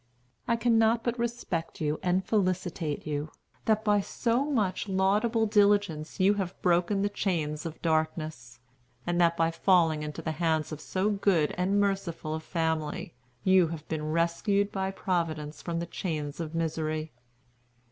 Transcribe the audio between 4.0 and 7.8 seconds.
so much laudable diligence you have broken the chains of